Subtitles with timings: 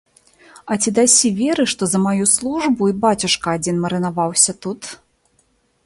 [0.71, 4.81] А ці дасі веры, што за маю службу і бацюшка адзін марынаваўся тут?